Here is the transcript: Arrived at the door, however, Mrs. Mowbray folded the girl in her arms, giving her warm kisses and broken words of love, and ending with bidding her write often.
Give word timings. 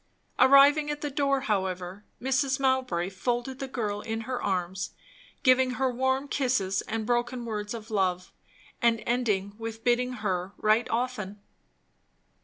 Arrived 0.39 0.79
at 0.89 1.01
the 1.01 1.11
door, 1.11 1.41
however, 1.41 2.03
Mrs. 2.19 2.59
Mowbray 2.59 3.07
folded 3.11 3.59
the 3.59 3.67
girl 3.67 4.01
in 4.01 4.21
her 4.21 4.41
arms, 4.41 4.95
giving 5.43 5.75
her 5.77 5.91
warm 5.91 6.27
kisses 6.27 6.81
and 6.87 7.05
broken 7.05 7.45
words 7.45 7.75
of 7.75 7.91
love, 7.91 8.31
and 8.81 9.03
ending 9.05 9.53
with 9.59 9.83
bidding 9.83 10.13
her 10.13 10.53
write 10.57 10.89
often. 10.89 11.39